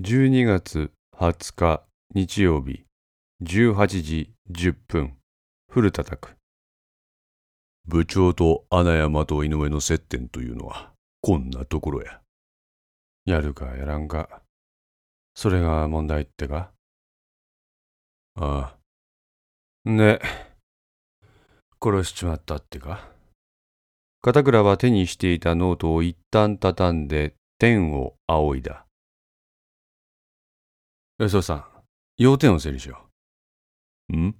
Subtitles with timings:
[0.00, 1.82] 12月20日
[2.14, 2.84] 日曜日
[3.42, 5.16] 18時10分
[5.68, 6.36] 古田拓
[7.84, 12.20] 部長と穴山と井上の接点というのはこんなところや。
[13.24, 14.40] やるかやらんか。
[15.34, 16.70] それが問題ってか？
[18.36, 18.76] あ
[19.84, 19.90] あ。
[19.90, 20.20] ね。
[21.82, 23.10] 殺しちまったってか？
[24.22, 28.84] 片倉は手にしていたノートを一旦畳んで天を仰いだ
[31.20, 31.64] 吉田さん
[32.16, 33.08] 要点を整理しよ
[34.08, 34.28] うん？
[34.28, 34.34] う。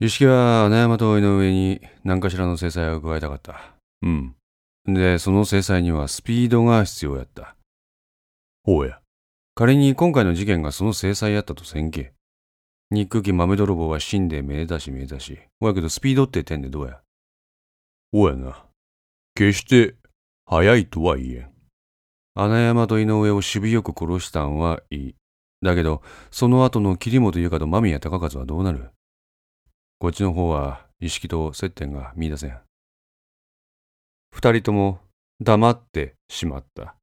[0.00, 3.74] 吉木は穴山と井上に何かしらの制裁を加えたかった。
[4.00, 4.34] うん
[4.86, 7.54] で、その制裁にはスピードが必要やった。
[8.64, 9.00] ほうや
[9.54, 12.14] 仮に今回の事件がその制裁やったとせんけ。
[12.90, 15.38] 憎き豆泥棒は死んでめでたしめでたし。
[15.60, 17.02] ほやけどスピードって点でどうや？
[18.10, 18.64] ほうやな
[19.34, 19.96] 決して
[20.46, 21.50] 早いとは言えん
[22.34, 25.14] 穴山と井上を首よく殺したんはいい。
[25.62, 28.90] だけど、その後の桐本優香と間宮高勝はどうなる？
[29.98, 32.58] こっちの方は意識と接点が見出せん。
[34.32, 35.00] 二人とも
[35.40, 36.96] 黙ってしまった。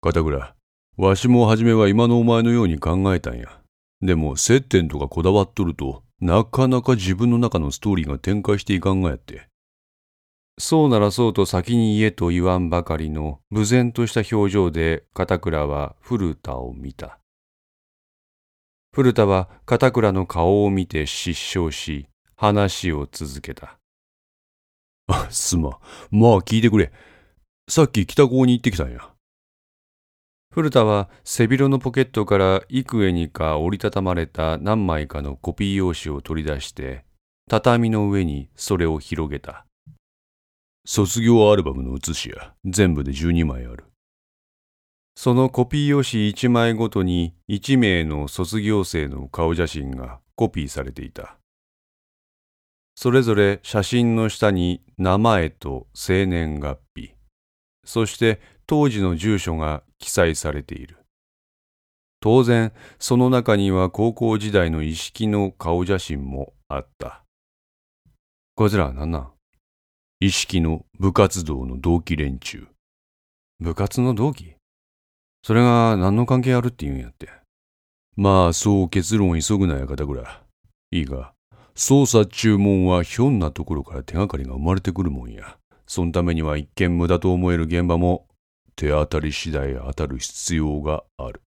[0.00, 0.54] 片倉
[0.96, 3.60] わしも初めは今のお前のように考えたんや
[4.00, 9.47] でも接点とかこだわっとるとなかなか自分の中のストーリーが展開していかんがやって
[10.58, 17.18] そうならそうと先に言えと言わんばかりの無然とした表情で片倉は古田を見た。
[18.92, 23.78] 古田は片倉の顔を見て失笑し、話を続けた。
[25.06, 25.72] あすまん
[26.10, 26.92] まあ聞いてくれ
[27.68, 29.10] さっき北高に行ってきたんや
[30.52, 37.04] 古田は背広のポケットから幾重にか折りたたまれた何枚かのコピー用紙を取り出して、
[37.48, 39.67] 畳の上にそれを広げた。
[40.90, 43.84] 卒業アルバムの写しや全部で12枚ある
[45.14, 51.36] そのコピー用紙1枚ごとに1名の卒業生の顔写真がコピーされていた。
[52.94, 57.12] それぞれ写真の下に名前と生年月日、
[57.84, 60.96] そして当時の住所が記載されている。
[62.20, 67.24] 当然、その中には高校時代の一式の顔写真もあった。
[68.54, 69.37] こいつらは何なん？
[70.20, 72.66] 意識の部活動の同期連中。
[73.60, 74.56] 部活の同期？
[75.44, 77.28] それが何の関係あるって言うんやって。
[78.16, 80.44] まあそう結論急ぐなや片倉
[80.90, 81.02] い。
[81.02, 81.34] いが
[81.76, 85.56] 捜査注文はひょんなところから手がかりが生まれてくるもんや。
[85.86, 88.26] そのためには一見無駄と思える現場も
[88.74, 91.42] 手当たり次第当たる必要がある。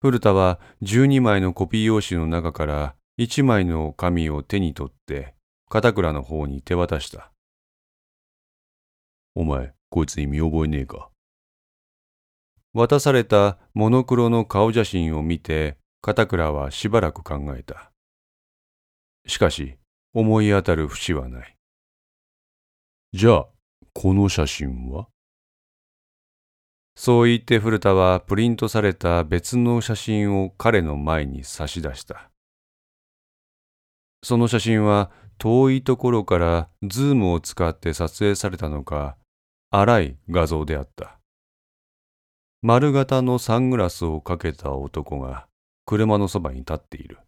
[0.00, 5.34] 古田は12枚のコピー用紙の中から1枚の紙を手に取って
[5.68, 7.30] 片倉の方に手渡した。
[9.34, 11.08] お前こいつに見覚えねえか？
[12.74, 17.92] 渡されたモノクロの顔写真を見て片倉はしばらく考えた。
[19.26, 19.76] しかし
[20.12, 21.56] 思い当たる節はない。
[23.14, 23.46] じゃあ
[23.94, 25.06] この写真は？
[26.94, 32.30] そう言って古田はプリントされた別の写真を彼の前に差し出した。
[34.22, 39.16] その写真は遠いところからズームを使って撮影されたのか、
[39.74, 41.18] 荒い画像であった。
[42.60, 45.46] 丸型のサングラスをかけた男が
[45.86, 47.18] 車のそばに立っている。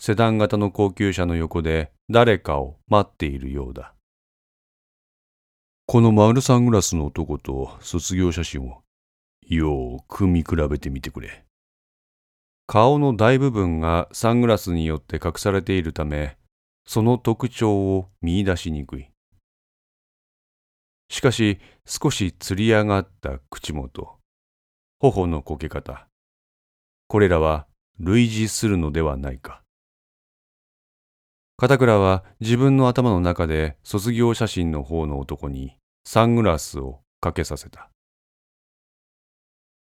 [0.00, 3.92] セダン型の高級車の横で誰かを待っているようだ。
[5.84, 8.80] この丸サングラスの男と卒業写真を
[9.46, 11.44] よく見比べてみてくれ
[12.66, 16.38] 顔の大部分がサングラスによって隠されているため、
[16.86, 19.11] その特徴を見出しにくい。
[21.12, 24.18] しかし、少しつり上がった口元、
[24.98, 26.08] 頬のこけ方、
[27.06, 27.66] これらは
[27.98, 29.62] 類似するのではないか。
[31.58, 37.90] 片倉は自分の頭の中で卒業写真の方の男にサングラスをかけさせた。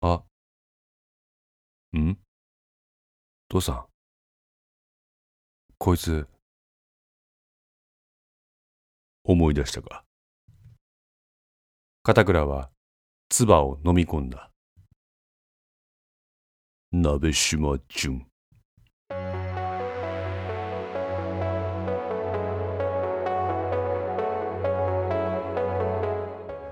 [0.02, 0.22] あ、
[1.96, 2.18] ん？
[3.48, 3.86] 父さん？
[5.78, 6.28] こいつ、
[9.24, 10.02] 思い出したか？
[12.06, 12.70] 片倉は
[13.30, 14.52] 唾を飲み込んだ。
[16.92, 18.24] 鍋島淳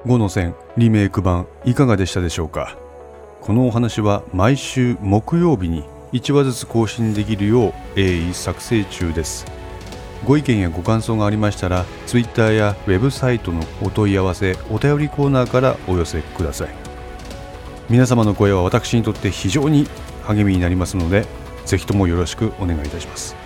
[0.07, 2.79] 5の線リメイク版いかがでしたでしょうか？
[3.41, 5.83] このお話は毎週木曜日に
[6.13, 9.63] 1話ずつ更新できるよう鋭意作成中です。
[10.25, 16.69] ご意見やご感想がありましたら Twitter やウェブサイトのお問い合わせお便りコーナーからお寄せください。
[17.91, 19.87] 皆様の声は私にとって非常に
[20.25, 21.26] 励みになりますので
[21.67, 23.37] ぜひともよろしくお願いいたします。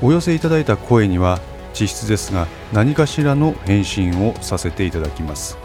[0.00, 1.40] お寄せいただいた声には
[1.78, 5.58] 実質ですが何かしらの返信をさせていただきます。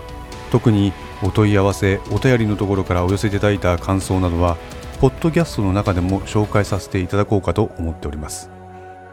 [0.51, 4.57] 特にお問い合わせお便りのところからお寄せいただいた感想などは
[5.00, 8.50] ポッドキャストの中でも紹介させていただこうかと思っております。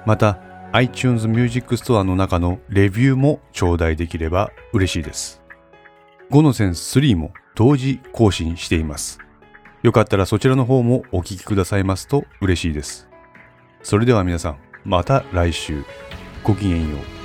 [0.06, 0.38] また
[0.72, 5.42] iTunes Music Store の中のレビューも頂戴できれば嬉しいです。
[6.30, 9.18] 5のセンス3も同時更新しています。
[9.82, 13.08] よかったらそちらの方もお聴きくださいますと嬉しいです。
[13.82, 15.82] それでは皆さんまた来週。
[16.44, 17.19] ごきげんよう。